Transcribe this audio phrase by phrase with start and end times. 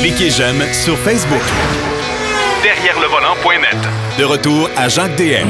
[0.00, 1.42] Cliquez j'aime sur Facebook.
[2.62, 3.76] Derrière le volant.net.
[4.18, 5.48] De retour à Jacques DM.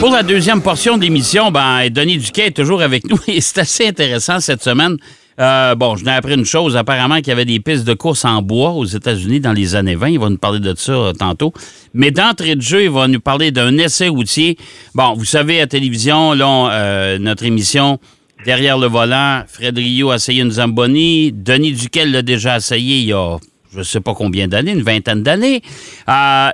[0.00, 3.86] Pour la deuxième portion d'émission, ben, Denis Duquet est toujours avec nous et c'est assez
[3.86, 4.96] intéressant cette semaine.
[5.38, 6.76] Euh, bon, je n'ai appris une chose.
[6.76, 9.94] Apparemment qu'il y avait des pistes de course en bois aux États-Unis dans les années
[9.94, 10.08] 20.
[10.08, 11.52] Il va nous parler de ça euh, tantôt.
[11.94, 14.56] Mais d'entrée de jeu, il va nous parler d'un essai routier.
[14.94, 17.98] Bon, vous savez, à télévision, là, euh, notre émission
[18.46, 21.32] Derrière le volant, Fred Rio a essayé une Zamboni.
[21.32, 23.38] Denis Duquel l'a déjà essayé il y a
[23.72, 25.62] je ne sais pas combien d'années, une vingtaine d'années.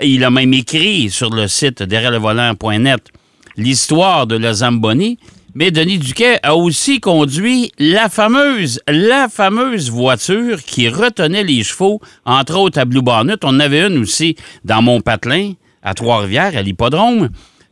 [0.02, 3.02] il a même écrit sur le site derrière le volant.net
[3.58, 5.18] l'histoire de la Zamboni.
[5.54, 12.00] Mais Denis Duquet a aussi conduit la fameuse, la fameuse voiture qui retenait les chevaux,
[12.24, 13.36] entre autres à Blue Bonnet.
[13.44, 14.34] On avait une aussi
[14.64, 17.28] dans mon patelin, à Trois-Rivières, à l'hippodrome.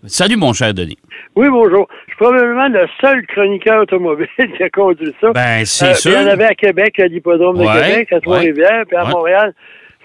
[0.06, 0.96] Salut, mon cher Denis.
[1.36, 1.86] Oui, bonjour.
[2.06, 4.26] Je suis probablement le seul chroniqueur automobile
[4.56, 5.32] qui a conduit ça.
[5.32, 6.12] Ben, c'est sûr.
[6.12, 9.52] Il y en avait à Québec, à l'hippodrome de Québec, à Trois-Rivières, puis à Montréal,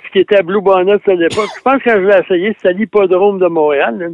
[0.06, 1.48] ce qui était à Blue Bonnet à l'époque.
[1.58, 4.14] je pense que quand je l'ai essayé, c'était à l'hippodrome de Montréal.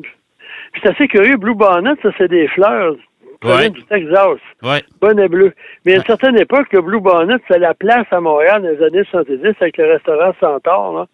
[0.81, 1.37] C'est assez curieux.
[1.37, 2.95] Blue Bonnet, ça, c'est des fleurs
[3.43, 3.71] Ouais.
[3.71, 4.37] du Texas.
[4.61, 4.83] Ouais.
[5.01, 5.51] Bonnet bleu.
[5.83, 8.83] Mais à une certaine époque, le Blue Bonnet, c'est la place à Montréal dans les
[8.85, 10.93] années 70 avec le restaurant Centaure.
[10.93, 11.07] Là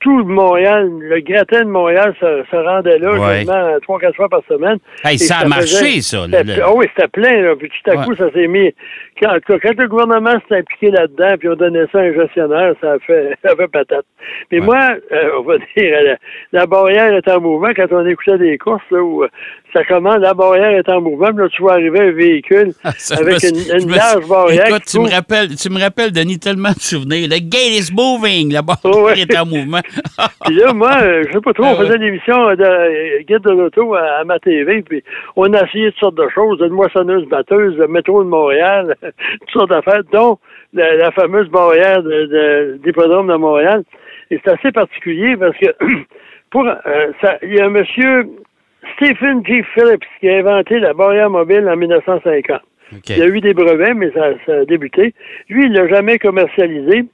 [0.00, 3.44] tout Montréal, le gratin de Montréal se, rendait là ouais.
[3.82, 4.78] trois, quatre fois par semaine.
[5.16, 6.26] ça a marché, ça.
[6.62, 7.56] Ah oui, c'était plein, là.
[7.56, 8.72] Puis tout à coup, ça s'est mis.
[9.20, 12.92] Quand, quand, le gouvernement s'est impliqué là-dedans, puis on donnait ça à un gestionnaire, ça
[12.92, 14.06] a fait, ça a fait patate.
[14.52, 16.16] Mais moi, euh, on va dire,
[16.52, 19.28] la, barrière est en mouvement quand on écoutait des courses, là, où euh,
[19.72, 22.92] ça commence, la barrière est en mouvement, puis là, tu vois arriver un véhicule Ah,
[23.18, 24.68] avec une, large barrière.
[24.68, 27.28] Écoute, tu me, rappelles, tu me rappelles, Denis, tellement de souvenirs.
[27.28, 29.20] Le gate is moving, la barrière oh, ouais.
[29.20, 29.80] est en mouvement.
[30.44, 33.40] puis là, moi, euh, je sais pas trop, on faisait une émission de euh, guide
[33.40, 35.02] de l'auto à, ma TV, puis
[35.36, 39.50] on a essayé toutes sortes de choses, une moissonneuse batteuse, le métro de Montréal, toutes
[39.50, 40.38] sortes d'affaires, dont
[40.74, 43.84] la, la, fameuse barrière de, de, d'hippodrome de Montréal.
[44.30, 45.66] Et c'est assez particulier parce que
[46.50, 48.28] pour euh, ça, il y a un monsieur
[48.96, 49.64] Stephen G.
[49.74, 52.60] Phillips qui a inventé la barrière mobile en 1950.
[52.96, 53.14] Okay.
[53.16, 55.14] Il a eu des brevets, mais ça, ça a débuté.
[55.48, 57.04] Lui, il l'a jamais commercialisé.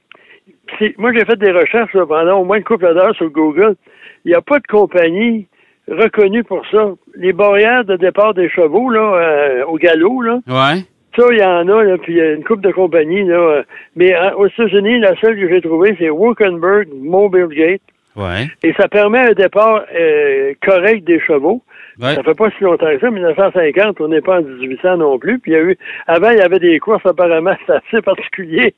[0.97, 3.75] Moi, j'ai fait des recherches là, pendant au moins une couple d'heures sur Google.
[4.23, 5.47] Il n'y a pas de compagnie
[5.87, 6.91] reconnue pour ça.
[7.15, 10.39] Les barrières de départ des chevaux, là, euh, au galop, là.
[10.47, 10.81] Ouais.
[11.15, 13.35] Ça, il y en a, là, puis il y a une couple de compagnies, là.
[13.35, 13.63] Euh,
[13.95, 17.81] mais hein, aux États-Unis, la seule que j'ai trouvée, c'est Walkenberg Mobile Gate.
[18.15, 18.47] Ouais.
[18.63, 21.61] Et ça permet un départ euh, correct des chevaux.
[21.99, 25.39] Ça fait pas si longtemps que ça, 1950, on n'est pas en 1800 non plus.
[25.39, 28.75] Puis il y a eu, avant, il y avait des courses apparemment, assez particulier.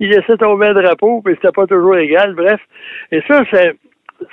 [0.00, 2.60] il laissait tomber un drapeau, puis c'était pas toujours égal, bref.
[3.10, 3.74] Et ça, c'est,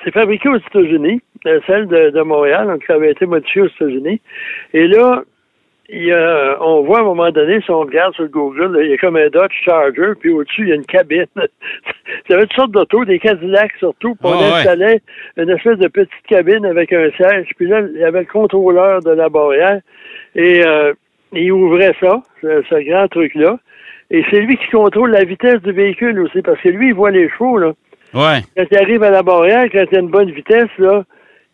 [0.04, 1.22] c'est fabriqué aux États-Unis,
[1.66, 4.22] celle de, de Montréal, donc ça avait été modifié aux États-Unis.
[4.74, 5.24] Et là,
[5.94, 8.84] il y a, on voit à un moment donné, si on regarde sur Google, là,
[8.84, 11.26] il y a comme un Dodge Charger, puis au-dessus, il y a une cabine.
[11.36, 14.54] il y avait toutes sortes d'autos, des Cadillacs surtout, puis on ouais.
[14.54, 15.02] installait
[15.36, 19.02] une espèce de petite cabine avec un siège, puis là, il y avait le contrôleur
[19.02, 19.82] de la barrière,
[20.36, 20.94] et euh,
[21.34, 23.60] il ouvrait ça, ce, ce grand truc-là,
[24.12, 27.12] et c'est lui qui contrôle la vitesse du véhicule aussi, parce que lui, il voit
[27.12, 27.74] les chevaux, là.
[28.14, 28.42] Ouais.
[28.56, 31.04] Quand il arrive à la barrière, quand il y a une bonne vitesse, là,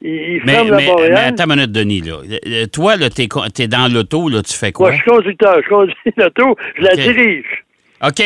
[0.02, 1.13] il, Mais, ferme mais, la barrière.
[1.13, 2.02] mais attends une minute, Denis.
[2.02, 2.18] Là.
[2.46, 4.90] Euh, Toi, là, t'es, t'es dans l'auto, là, tu fais quoi?
[4.90, 7.46] Moi, je suis conducteur, je conduis l'auto, je la dirige.
[8.03, 8.19] OK.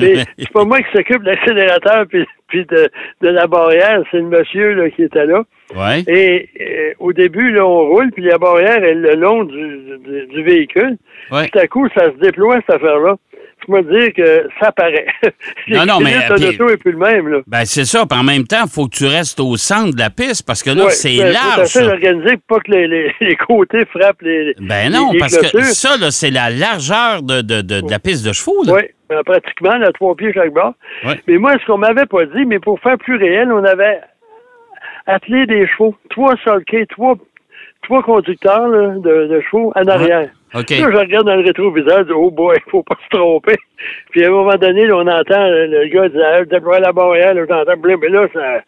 [0.00, 2.90] Mais c'est pas moi qui s'occupe de l'accélérateur puis, puis de,
[3.22, 5.42] de la barrière, c'est le monsieur là, qui était là.
[5.76, 6.02] ouais.
[6.06, 9.54] Et euh, au début, là, on roule, puis la barrière est le long du,
[10.04, 10.96] du, du véhicule.
[11.30, 11.48] Ouais.
[11.48, 13.16] Tout à coup, ça se déploie, cette affaire-là.
[13.66, 15.06] Je me dire que ça paraît.
[15.68, 17.38] Non, non, mais, Le puis- auto est plus le même, là.
[17.46, 18.06] Ben, c'est ça.
[18.08, 20.62] Puis en même temps, il faut que tu restes au centre de la piste parce
[20.62, 21.66] que là, Ouais, c'est Tout large.
[21.66, 21.84] ça.
[21.86, 24.54] organisé pour pas que les, les, les côtés frappent les.
[24.60, 27.98] Ben non, les- parce que ça, là, c'est la largeur de, de, de, de la
[27.98, 28.62] piste de chevaux.
[28.64, 28.72] Là.
[28.74, 28.88] Oui, ben,
[29.24, 30.74] pratiquement, là, trois pieds chaque bord.
[31.04, 31.20] Ouais.
[31.26, 34.00] Mais moi, ce qu'on m'avait pas dit, mais pour faire plus réel, on avait
[35.06, 37.16] attelé des chevaux, trois sulkés, trois,
[37.82, 40.30] trois conducteurs là, de, de chevaux en arrière.
[40.54, 40.70] OK.
[40.70, 43.56] Là, je regarde dans le rétroviseur, je dis, oh boy, faut pas se tromper.
[44.10, 47.34] Puis à un moment donné, là, on entend euh, le gars dire, déploie la barrière,
[47.34, 48.62] là, j'entends, mais là, ça,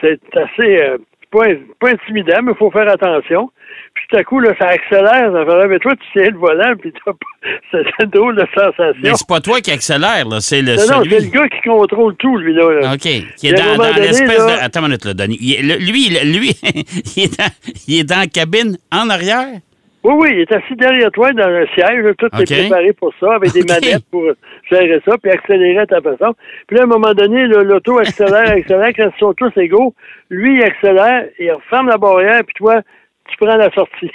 [0.00, 0.98] c'est assez, euh,
[1.36, 1.46] pas,
[1.80, 3.50] pas intimidant, mais il faut faire attention.
[3.94, 6.74] Puis tout à coup, là, ça accélère, ça fait, mais toi, tu tiens le volant,
[6.78, 9.00] puis t'as pas, c'est drôle de sensation.
[9.02, 10.40] Mais c'est pas toi qui accélère, là.
[10.40, 12.80] C'est le Non, non, c'est le gars qui contrôle tout, lui, là.
[12.80, 12.92] là.
[12.94, 13.00] OK.
[13.00, 14.62] Qui est dans, l'espèce de.
[14.62, 15.38] Attends une minute, là, Denis.
[15.40, 16.50] Il est- le- lui, lui
[17.16, 17.50] il, est dans,
[17.88, 19.60] il est dans la cabine en arrière?
[20.06, 23.12] Oui, oui, il est assis derrière toi dans un siège, là, tout est préparé pour
[23.18, 24.22] ça, avec des manettes pour
[24.70, 26.32] gérer ça, puis accélérer à ta façon.
[26.68, 29.94] Puis là, à un moment donné, l'auto accélère, accélère, quand ils sont tous égaux,
[30.30, 32.82] lui, il accélère, il referme la barrière, puis toi,
[33.28, 34.12] tu prends la sortie.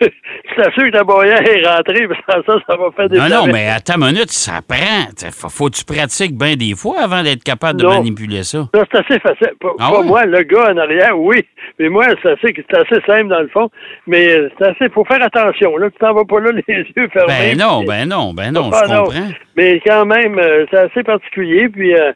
[0.62, 3.46] c'est sûr que la barrière est rentrée, sans ça, ça va faire des Non, non,
[3.52, 5.06] mais à ta minute, ça prend.
[5.32, 7.94] Faut, faut que tu pratiques bien des fois avant d'être capable de Non.
[7.94, 8.68] manipuler ça.
[8.74, 9.52] Ça, c'est assez facile.
[9.60, 11.44] Pas, Ah pas moi, le gars en arrière, oui.
[11.78, 13.68] Mais moi, c'est assez, c'est assez simple dans le fond.
[14.06, 14.88] Mais euh, c'est assez.
[14.92, 15.76] faut faire attention.
[15.76, 17.32] Là, tu t'en vas pas là les yeux fermés.
[17.54, 19.28] Ben non, ben non, ben non, Ah, je comprends.
[19.56, 21.68] Mais quand même, euh, c'est assez particulier.
[21.68, 22.12] Puis euh,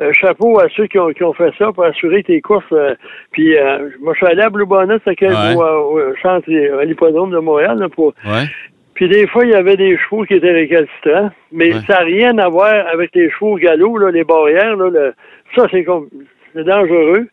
[0.00, 2.64] euh, chapeau à ceux qui ont, qui ont fait ça pour assurer tes courses.
[2.72, 2.94] euh,
[3.32, 5.54] puis euh, moi, je suis allé à Blue Bonnet, c'était Ouais.
[5.56, 6.48] au, centre,
[6.80, 7.78] à l'hippodrome de Montréal.
[7.78, 8.44] là, pour, Ouais.
[8.94, 11.80] puis des fois, il y avait des chevaux qui étaient récalcitrants, mais Ouais.
[11.86, 14.76] ça n'a rien à voir avec les chevaux au galop, là, les barrières.
[14.76, 15.14] Là, le-
[15.56, 16.08] ça, c'est comme
[16.54, 17.26] c'est dangereux.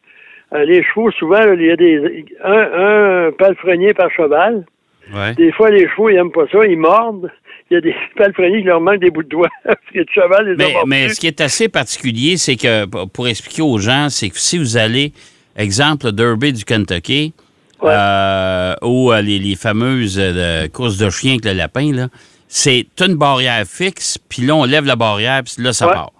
[0.54, 4.66] Euh, les chevaux, souvent, là, il y a des un, un palefrenier par cheval.
[5.14, 5.34] Ouais.
[5.36, 7.32] Des fois, les chevaux, ils n'aiment pas ça, ils mordent.
[7.72, 10.06] Il y a des palefreniers qui leur manquent des bouts de doigts parce que le
[10.14, 14.10] cheval les Mais, mais ce qui est assez particulier, c'est que, pour expliquer aux gens,
[14.10, 15.14] c'est que si vous allez,
[15.56, 17.34] exemple, le Derby du Kentucky,
[17.82, 17.90] Ouais.
[17.92, 22.10] euh, ou euh, les, les fameuses euh, courses de chiens avec le lapin, là,
[22.48, 25.94] c'est une barrière fixe, puis là, on lève la barrière, puis là, ça Ouais.
[25.94, 26.12] part.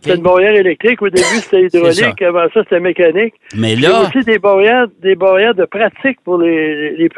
[0.00, 1.02] C'est une barrière électrique.
[1.02, 2.22] Au début, c'était hydraulique.
[2.22, 3.34] Avant ça, c'était mécanique.
[3.54, 6.96] Mais Il y a là, aussi des barrières, des barrières de pratique pour les, les,
[6.96, 7.08] les.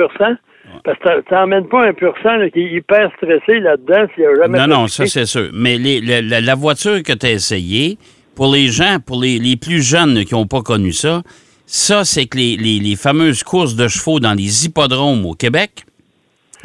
[0.85, 4.25] Parce que tu n'emmènes pas un pur sang là, qui est hyper stressé là-dedans s'il
[4.25, 5.51] n'a jamais non, non, ça, c'est sûr.
[5.53, 7.99] Mais les- la, voiture que tu as essayée,
[8.35, 11.23] pour les gens, pour les, les plus jeunes là, qui n'ont pas connu ça,
[11.67, 15.85] ça, c'est que les, les- les fameuses courses de chevaux dans les hippodromes au Québec,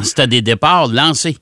[0.01, 1.37] c'était des départs lancés.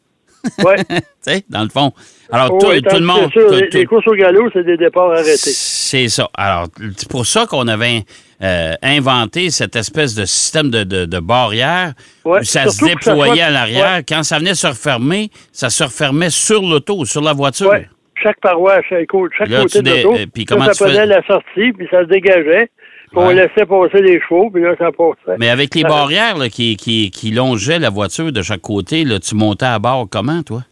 [0.64, 0.84] Ouais.
[0.90, 1.92] tu sais, dans le fond.
[2.32, 3.32] Alors, Oh, tout, oui, tout le monde.
[3.32, 5.36] tout- les, tout- les courses au galop, c'est des départs arrêtés.
[5.36, 6.30] c'est ça.
[6.36, 6.68] Alors,
[6.98, 8.04] c'est pour ça qu'on avait
[8.44, 11.94] euh, inventé cette espèce de système de, de, de barrière
[12.26, 13.96] Ouais, où ça se ça déployait soit- à l'arrière.
[13.98, 14.04] ouais.
[14.08, 17.70] Quand ça venait se refermer, ça se refermait sur l'auto, sur la voiture.
[17.70, 17.88] Ouais.
[18.22, 21.22] Chaque paroisse, chaque, côté- chaque Là, côté de l'auto, euh, ça, ça fais- prenait la
[21.28, 22.70] sortie, puis ça se dégageait.
[23.10, 25.38] Puis on laissait passer les chevaux, puis là, ça passait.
[25.40, 29.18] Mais avec les barrières là, qui, qui, qui longeaient la voiture de chaque côté, là,
[29.20, 30.64] tu montais à bord comment, toi?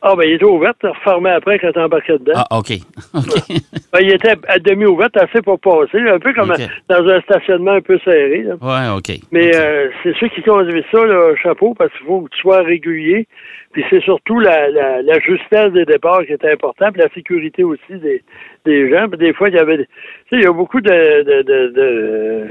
[0.00, 2.34] Ah, ben, il était ouvert, refermé après quand t'embarquais dedans.
[2.36, 2.72] Ah, OK.
[3.90, 6.52] Ben, il était à demi ouvert, assez pour passer, un peu comme
[6.90, 8.42] dans un stationnement un peu serré.
[8.42, 8.54] là.
[8.60, 9.18] ouais, OK.
[9.32, 12.60] Mais euh, c'est ceux qui conduisent ça, là, chapeau, parce qu'il faut que tu sois
[12.62, 13.26] régulier.
[13.72, 17.64] Puis c'est surtout la, la, la justesse des départs qui est important, puis la sécurité
[17.64, 18.22] aussi des,
[18.66, 19.08] des gens.
[19.08, 19.84] Puis des fois, il y avait, tu
[20.30, 22.48] sais, il y a beaucoup de de de de,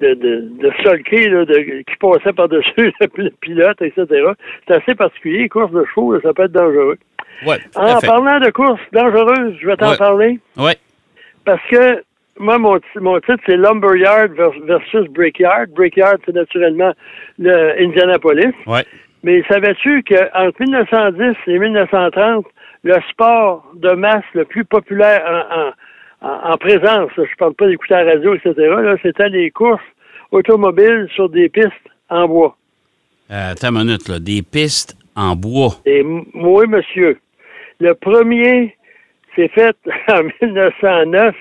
[0.00, 4.06] de, de, de solqués, là, de, qui passaient par-dessus le pilote, etc.
[4.66, 5.38] C'est assez particulier.
[5.42, 6.98] Les courses de chevaux, ça peut être dangereux.
[7.46, 9.96] ouais, En parlant de courses dangereuses, je vais t'en Ouais.
[9.96, 10.38] parler.
[11.44, 12.02] Parce que
[12.38, 15.68] moi, mon, mon titre, c'est Lumberyard vers- versus Brickyard.
[15.70, 16.92] Brickyard, c'est naturellement
[17.38, 18.54] le Indianapolis.
[18.66, 18.84] Ouais.
[19.22, 22.44] Mais savais-tu qu'entre 1910 et 1930,
[22.82, 25.72] le sport de masse le plus populaire en, en,
[26.24, 29.82] en- en présence, je parle pas d'écouter la radio, etc., là, c'était les courses
[30.32, 31.70] automobiles sur des pistes
[32.08, 32.56] en bois.
[33.30, 34.18] Euh, attends une minute, là.
[34.18, 35.74] Des pistes en bois.
[35.86, 37.18] Et oui, monsieur.
[37.80, 38.76] Le premier
[39.34, 39.76] s'est fait
[40.08, 41.34] en 1909.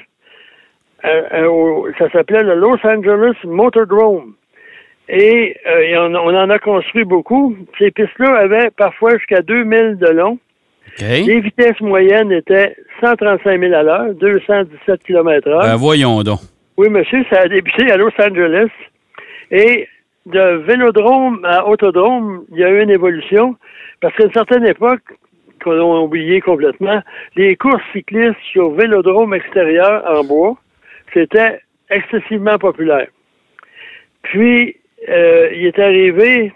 [1.05, 4.33] euh, euh, ça s'appelait le Los Angeles Motordrome.
[5.09, 7.57] Et, euh, et on, on en a construit beaucoup.
[7.77, 10.39] Ces pistes-là avaient parfois jusqu'à 2000 de long.
[10.99, 15.61] Les vitesses moyennes étaient 135 000 à l'heure, 217 km heure.
[15.61, 16.39] Ben, voyons donc.
[16.77, 18.69] Oui, monsieur, ça a débuté à Los Angeles.
[19.51, 19.87] Et
[20.25, 23.55] de vélodrome à autodrome, il y a eu une évolution.
[24.01, 25.01] Parce qu'à une certaine époque,
[25.63, 27.01] qu'on a oublié complètement,
[27.35, 30.57] les courses cyclistes sur vélodrome extérieur en bois,
[31.13, 33.07] c'était excessivement populaire.
[34.23, 34.77] Puis,
[35.09, 36.53] euh, il est arrivé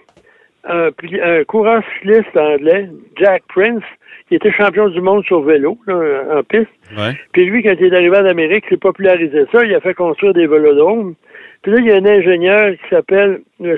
[0.68, 0.90] un,
[1.24, 3.84] un coureur cycliste anglais, Jack Prince,
[4.28, 6.68] qui était champion du monde sur vélo, là, en piste.
[6.98, 7.14] Ouais.
[7.32, 9.64] Puis lui, quand il est arrivé en Amérique, il a popularisé ça.
[9.64, 11.16] Il a fait construire des vélodromes.
[11.62, 13.78] Puis là, il y a un ingénieur qui s'appelle M.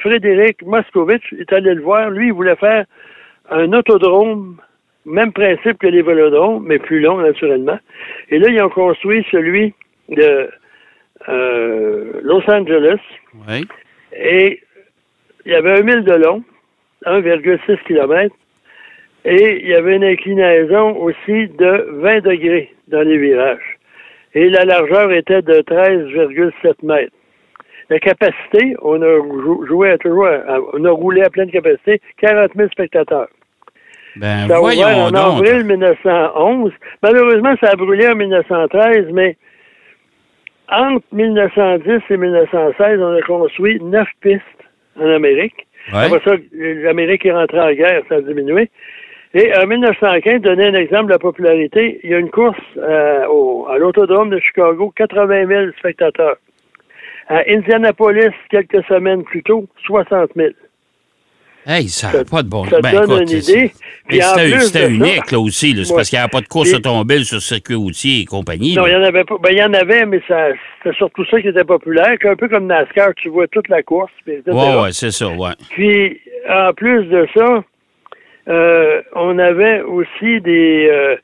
[0.00, 1.32] Frédéric Moscovitch.
[1.32, 2.10] Il est allé le voir.
[2.10, 2.86] Lui, il voulait faire
[3.50, 4.56] un autodrome,
[5.04, 7.78] même principe que les vélodromes, mais plus long, naturellement.
[8.30, 9.74] Et là, ils ont construit celui
[10.08, 10.48] de
[11.28, 13.00] euh, Los Angeles.
[13.46, 13.62] Ouais.
[14.16, 14.60] Et
[15.50, 16.44] il y avait un mille de long,
[17.06, 18.32] 1,6 km.
[19.24, 23.78] Et il y avait une inclinaison aussi de 20 degrés dans les virages.
[24.34, 27.12] Et la largeur était de 13,7 mètres.
[27.90, 32.00] La capacité, on a jou- joué à toujours, à- on a roulé à pleine capacité,
[32.18, 33.26] 40 000 spectateurs.
[34.16, 35.44] Ben, Ça a ouvert en donc.
[35.46, 36.72] avril 1911.
[37.02, 39.36] Malheureusement, ça a brûlé en 1913, mais
[40.70, 44.44] entre 1910 et 1916, on a construit neuf pistes
[45.00, 45.66] en Amérique.
[45.92, 46.04] Ouais.
[46.04, 48.68] Après ça, l'Amérique est rentrée en guerre, ça a diminué.
[49.32, 53.26] Et en 1915, donner un exemple de la popularité, il y a une course euh,
[53.28, 56.36] au- à l'autodrome de Chicago, 80 000 spectateurs.
[57.28, 60.48] À Indianapolis, quelques semaines plus tôt, 60 000.
[61.66, 63.72] Hey, ça n'a pas de bon Ça ben, donne écoute, une idée.
[64.08, 65.72] C'était plus c'était de unique, ça- là aussi.
[65.72, 65.96] C'est Ouais.
[65.96, 68.74] parce qu'il n'y avait pas de course automobile sur circuit routier et compagnie.
[68.74, 68.98] Non, il là.
[68.98, 69.36] y en avait pas.
[69.42, 70.48] Ben, il y en avait, mais ça,
[70.82, 72.16] c'était surtout ça qui était populaire.
[72.24, 74.10] Un peu comme NASCAR, tu vois toute la course.
[74.26, 74.42] etc.
[74.50, 75.52] Ouais, c'est ça, ouais.
[75.70, 77.62] Puis, en plus de ça,
[78.48, 81.16] euh, on avait aussi des, euh,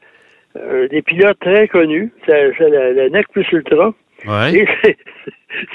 [0.58, 2.12] euh, des pilotes très connus.
[2.26, 3.94] C'est c'est la, la NEC Plus Ultra.
[4.26, 4.54] Ouais.
[4.54, 4.96] Et ces-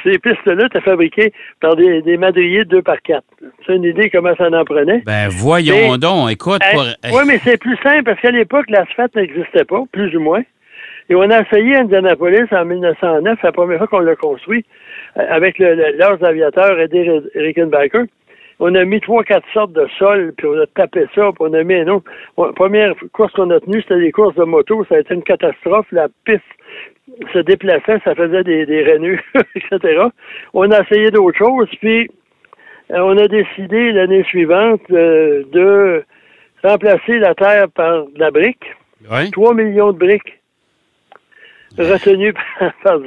[0.03, 3.24] ces pistes-là étaient fabriquées par des, des madriers 2 par 4
[3.65, 5.01] C'est une idée comment ça en prenait.
[5.05, 6.62] Ben, voyons Mais- donc, écoute.
[6.71, 6.83] Pour-
[7.13, 10.41] Oui, mais c'est plus simple parce qu'à l'époque, l'asphalte n'existait pas, plus ou moins.
[11.10, 14.65] Et on a essayé à Indianapolis en 1909, la première fois qu'on l'a construit,
[15.17, 18.03] euh, avec le, le, leurs aviateurs Eddie Rickenbacker.
[18.63, 21.53] On a mis trois, quatre sortes de sols, puis on a tapé ça, puis on
[21.53, 22.06] a mis un autre.
[22.38, 24.86] La première course qu'on a tenue, c'était des courses de moto.
[24.86, 25.88] Ça a été une catastrophe.
[25.91, 26.44] La piste
[27.34, 29.20] se déplaçait, ça faisait des, des rainures,
[29.56, 30.03] etc.
[30.53, 32.08] On a essayé d'autres choses, puis
[32.91, 36.03] euh, on a décidé l'année suivante euh, de
[36.63, 38.63] remplacer la terre par de la brique.
[39.10, 39.32] Ouais.
[39.32, 40.39] 3 millions de briques
[41.80, 43.00] retenues par, par-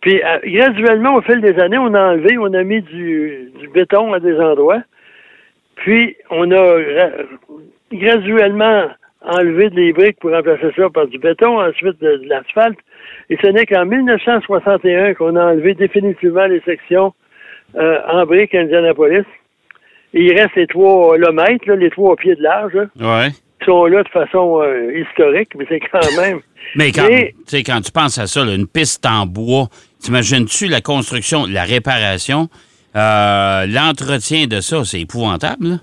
[0.00, 3.68] Puis euh, graduellement, au fil des années, on a enlevé, on a mis du, du
[3.68, 4.82] béton à des endroits.
[5.76, 7.10] Puis on a ra-
[7.92, 8.88] graduellement
[9.22, 12.78] enlevé des briques pour remplacer ça par du béton, ensuite de, de l'asphalte.
[13.30, 17.12] Et ce n'est qu'en 1961 qu'on a enlevé définitivement les sections
[17.76, 19.24] euh, en briques à Indianapolis.
[20.14, 23.28] Et il reste les trois le mètre, là, les trois pieds de large, là, Ouais.
[23.60, 26.40] qui sont là de façon euh, historique, mais c'est quand même.
[26.76, 27.06] Mais quand,
[27.64, 29.68] quand tu penses à ça, là, une piste en bois,
[30.00, 32.48] t'imagines-tu la construction, la réparation,
[32.96, 35.76] euh, l'entretien de ça, c'est épouvantable, là?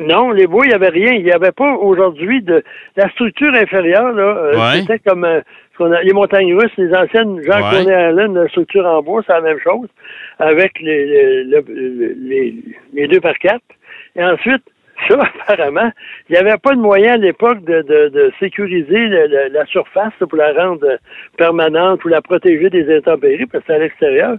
[0.00, 1.12] Non, les bois, il n'y avait rien.
[1.12, 2.64] Il n'y avait pas aujourd'hui de.
[2.96, 4.80] La structure inférieure, là, euh, Ouais.
[4.80, 5.40] c'était comme euh,
[5.72, 7.92] ce qu'on a- les montagnes russes, les anciennes Jean Ouais.
[7.92, 9.88] Allen, la structure en bois, c'est la même chose,
[10.40, 12.54] avec les, les, le- les,
[12.92, 13.62] les deux par quatre.
[14.16, 14.64] Et ensuite,
[15.08, 15.90] ça, apparemment,
[16.28, 19.66] il n'y avait pas de moyen à l'époque de, de, de sécuriser le- le- la
[19.66, 20.98] surface pour la rendre
[21.36, 24.36] permanente ou la protéger des intempéries, parce que c'est à l'extérieur.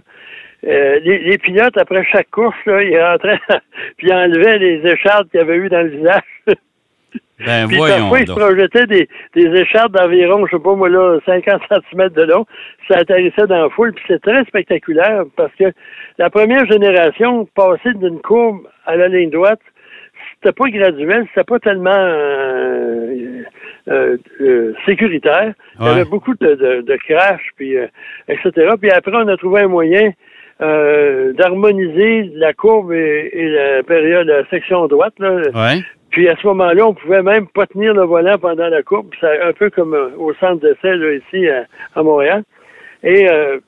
[0.66, 3.38] Euh, les, les pilotes, après chaque course, là, ils rentraient
[3.98, 6.22] puis ils enlevaient les écharpes qu'il y avait eu dans le village.
[7.44, 10.88] Ben, Puis voyons parfois, ils se projetaient des, des écharpes d'environ, je sais pas moi
[10.88, 12.46] là, 50 cm de long.
[12.88, 15.64] Ça atterrissait dans la foule, puis c'est très spectaculaire parce que
[16.16, 19.60] la première génération, passer d'une courbe à la ligne droite,
[20.40, 23.42] c'était pas graduel, c'était pas tellement euh,
[23.88, 25.52] euh, euh, sécuritaire.
[25.80, 27.86] Il y avait beaucoup de, de, de crash, puis euh,
[28.28, 28.74] etc.
[28.80, 30.12] Puis après, on a trouvé un moyen
[30.60, 35.14] euh, d'harmoniser la courbe et, et la période, la section droite.
[35.18, 35.36] Là.
[35.54, 35.82] Ouais.
[36.10, 39.08] Puis à ce moment-là, on pouvait même pas tenir le volant pendant la courbe.
[39.20, 41.64] C'est un peu comme au centre d'essai là, ici à,
[41.94, 42.42] à Montréal.
[43.02, 43.58] Et euh,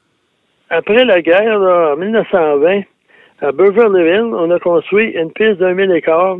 [0.70, 2.82] après la guerre, là, en 1920,
[3.40, 6.38] à Beverlyville, on a construit une piste d'un mille écarts.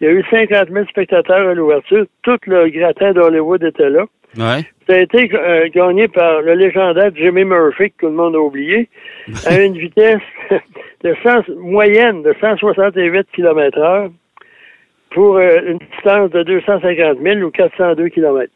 [0.00, 2.04] Il y a eu 50 000 spectateurs à l'ouverture.
[2.22, 4.04] Tout le gratin d'Hollywood était là.
[4.36, 4.64] Ouais.
[4.88, 8.38] Ça a été euh, gagné par le légendaire Jimmy Murphy, que tout le monde a
[8.38, 8.88] oublié,
[9.46, 10.20] à une vitesse
[11.02, 14.10] de 100 moyenne de 168 km heure
[15.10, 18.52] pour euh, une distance de 250 000 ou 402 km.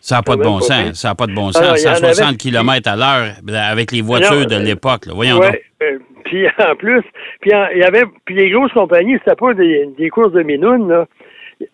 [0.00, 0.92] Ça n'a pas de bon pas sens.
[1.00, 1.80] Ça n'a pas de bon Ah sens.
[1.80, 4.58] il y en 160 avait- km à l'heure ben, avec les voitures Non, de euh,
[4.58, 5.06] l'époque.
[5.14, 5.60] Voyons Ouais, donc.
[5.82, 5.98] euh,
[6.34, 7.02] puis en plus,
[7.40, 10.42] puis en- il y avait puis les grosses compagnies, c'était pas des, des courses de
[10.42, 11.06] minounes là.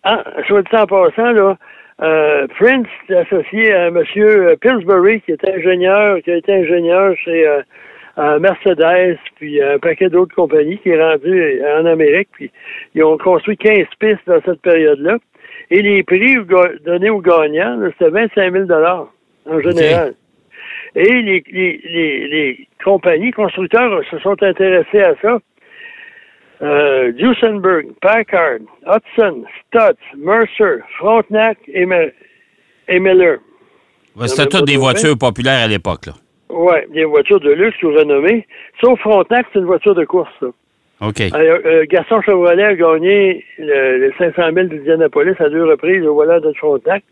[0.02, 1.56] Ah, soit dit en passant là,
[2.02, 4.02] euh, Prince est associé à M.
[4.60, 7.62] Pillsbury qui était ingénieur, qui a été ingénieur chez euh,
[8.18, 12.50] euh, Mercedes, puis un paquet d'autres compagnies qui est rendu en Amérique, puis
[12.94, 15.16] ils ont construit 15 pistes dans cette période-là.
[15.70, 16.36] Et les prix
[16.84, 18.64] donnés aux gagnants, c'était 25 000
[19.46, 20.14] en général.
[20.96, 25.38] Et les, les, les, les compagnies constructeurs se sont intéressés à ça.
[26.62, 32.12] Euh, Duesenberg, Packard, Hudson, Stutz, Mercer, Frontenac et, Me-
[32.88, 33.38] et Miller.
[34.16, 36.06] Ouais, C'était toutes des voitures populaires à l'époque.
[36.06, 36.12] là.
[36.50, 38.46] Ouais, des voitures de luxe ou renommées.
[38.82, 40.28] Sauf Frontenac, c'est une voiture de course.
[40.40, 40.46] ça.
[41.00, 41.20] OK.
[41.20, 46.14] Euh, euh, Gaston Chevrolet a gagné le, le 500 000 d'Indianapolis à deux reprises au
[46.14, 47.02] volant de Frontenac.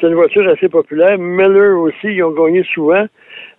[0.00, 1.18] C'est une voiture assez populaire.
[1.18, 3.06] Miller aussi, ils ont gagné souvent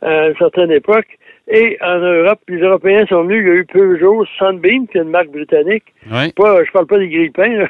[0.01, 1.17] à une certaine époque.
[1.47, 3.43] Et en Europe, les Européens sont venus.
[3.43, 5.85] Il y a eu Peugeot, Sunbeam, qui est une marque britannique.
[6.11, 6.31] Oui.
[6.33, 7.67] Pas, je parle pas des grille-pains, là.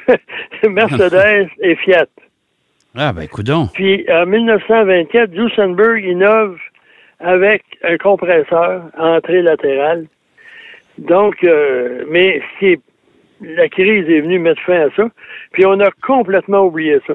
[0.68, 2.06] Mercedes et Fiat.
[2.94, 3.68] Ah, ben, coudon.
[3.72, 6.58] Puis en 1924, Duesenberg innove
[7.20, 10.06] avec un compresseur à entrée latérale.
[11.08, 12.40] Donc, euh, mais
[13.40, 15.08] la crise est venue mettre fin à ça.
[15.52, 17.14] Puis on a complètement oublié ça.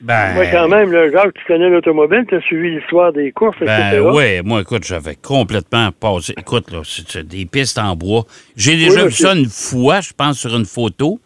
[0.00, 3.58] Ben, Moi, quand même, là, Jacques, tu connais l'automobile, tu as suivi l'histoire des courses,
[3.60, 4.08] Ben etc.
[4.14, 6.32] oui, moi, écoute, j'avais complètement passé.
[6.38, 8.24] Écoute, là, c'est des pistes en bois.
[8.56, 11.20] J'ai déjà Oui, vu ça une fois, je pense, sur une photo.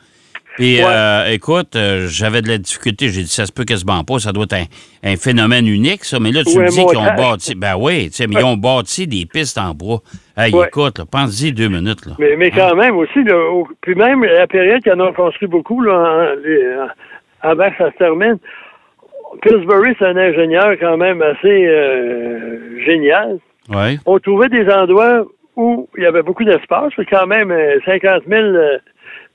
[0.57, 0.85] Puis, Ouais.
[0.87, 3.09] euh, écoute, euh, j'avais de la difficulté.
[3.09, 4.19] J'ai dit, ça se peut quasiment pas.
[4.21, 4.65] Ça doit être un,
[5.13, 6.21] un phénomène unique, ça.
[6.21, 7.55] Mais là, tu me dis qu'ils ont bâti.
[7.57, 9.99] Ben oui, tu sais, mais ils ont bâti des pistes en bois.
[10.37, 10.67] Hey, Ouais.
[10.69, 12.13] écoute, là, pense-y deux minutes, là.
[12.21, 15.49] Mais, mais quand même aussi, là, au- puis même la période qu'ils en ont construit
[15.49, 18.39] beaucoup, là, en- les- en- avant que ça se termine,
[19.43, 23.39] Pillsbury, c'est un ingénieur quand même assez euh, génial.
[23.69, 23.99] Oui.
[24.07, 25.25] On trouvait des endroits
[25.57, 28.43] où il y avait beaucoup d'espace, quand même euh, 50 000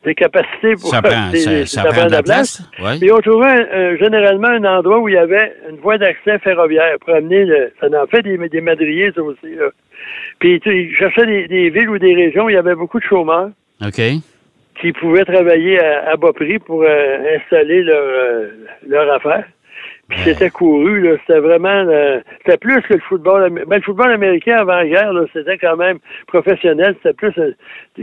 [0.06, 2.62] euh, de capacité pour Ça prend, des- ça, ça prend de la place.
[2.82, 3.00] Oui.
[3.01, 6.96] Et on trouvait euh, généralement un endroit où il y avait une voie d'accès ferroviaire
[7.06, 7.72] pour amener le.
[7.79, 9.56] Ça en fait des, des madriers, ça aussi.
[9.56, 9.70] Là.
[10.39, 13.00] Puis tu ils cherchaient des, des villes ou des régions où il y avait beaucoup
[13.00, 13.50] de chômeurs
[13.86, 14.01] OK.
[14.82, 18.48] qui pouvaient travailler à, à bas prix pour euh, installer leur, euh,
[18.88, 19.44] leur affaire.
[20.10, 21.18] Puis c'était couru, là.
[21.25, 25.25] C'était vraiment euh, c'était plus que le football ben, le football américain avant guerre, là,
[25.34, 26.96] c'était quand même professionnel.
[26.98, 27.54] C'était plus euh,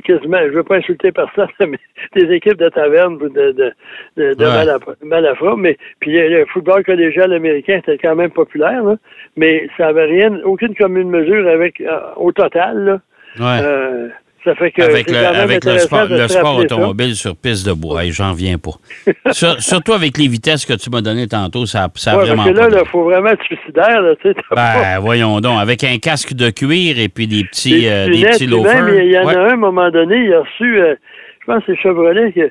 [0.04, 1.78] quasiment, je veux pas insulter personne, mais
[2.14, 3.72] des équipes de taverne ou de, de,
[4.16, 4.86] de, de Ouais.
[5.04, 8.96] Malafra- mais puis le, le football collégial américain était quand même populaire, là,
[9.36, 13.00] mais ça avait rien, aucune commune mesure avec euh, au total, là.
[13.38, 14.10] Ouais.
[14.46, 16.60] Ça fait que avec le, avec sport, le sport ça.
[16.60, 18.02] automobile sur piste de bois.
[18.10, 18.70] J'en viens pas.
[19.32, 22.44] Sur- surtout avec les vitesses que tu m'as données tantôt, ça, ça a Ouais, vraiment
[22.44, 24.14] parce que là, il faut vraiment être suicidaire, là,
[24.48, 28.06] pas- Ben, voyons donc, avec un casque de cuir et puis des petits, Des euh,
[28.06, 28.54] des petits il y
[29.18, 29.34] en Ouais.
[29.34, 30.94] a un, à un moment donné, il a reçu, euh,
[31.40, 32.50] je pense que c'est Chevrolet, que,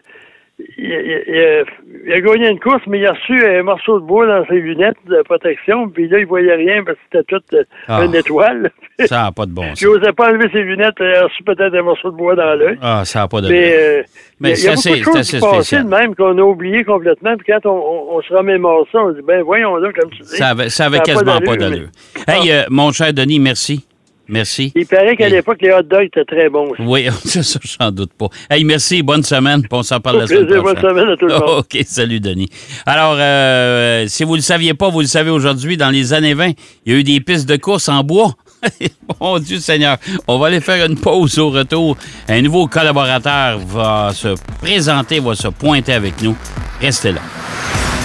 [0.59, 1.65] il, il- il-
[2.07, 4.55] il a gagné une course, mais il a reçu un morceau de bois dans ses
[4.59, 8.03] lunettes de protection, puis là, il voyait rien parce que c'était tout euh, Ah.
[8.05, 8.69] une étoile.
[9.05, 9.83] Ça n'a pas de bon il sens.
[9.83, 12.77] n'osait pas enlever ses lunettes, il a reçu peut-être un morceau de bois dans l'œil.
[12.81, 14.03] Ah, ça n'a pas de Mais, euh,
[14.39, 16.83] Mais il y a- il beaucoup de choses qui passaient de même qu'on a oublié
[16.85, 17.35] complètement.
[17.35, 20.21] Puis quand on, on, on se remémore ça, on dit, ben voyons là, comme tu
[20.21, 20.37] dis.
[20.37, 21.87] Ça avait, ça avait ça quasiment pas d'allure, d'allure.
[22.27, 23.85] mais- Hey, euh, mon cher Denis, merci.
[24.27, 24.71] Merci.
[24.75, 26.69] Il paraît qu'à Et- l'époque, les hot dogs étaient très bons.
[26.71, 26.81] aussi.
[26.81, 28.27] Oui, c'est ça, j'en doute pas.
[28.49, 30.63] Hey, merci, bonne semaine, puis on s'en parle la semaine prochaine.
[30.63, 31.43] bonne semaine à tout le monde.
[31.59, 32.49] OK, salut Denis.
[32.85, 36.33] Alors, euh, si vous ne le saviez pas, vous le savez aujourd'hui, dans les années
[36.33, 36.51] 20,
[36.85, 38.33] il y a eu des pistes de course en bois.
[39.21, 39.97] Mon Dieu Seigneur,
[40.27, 41.95] on va aller faire une pause au retour.
[42.27, 44.29] Un nouveau collaborateur va se
[44.61, 46.35] présenter, va se pointer avec nous.
[46.81, 47.21] Restez là.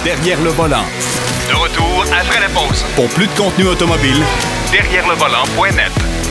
[0.03, 0.83] Derrière le volant.
[1.47, 2.83] De retour après la pause.
[2.95, 4.17] Pour plus de contenu automobile,
[4.71, 6.30] Derrière le volant.net.